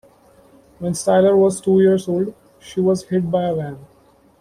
[0.79, 3.77] When Styler was two years old, she was hit by a van.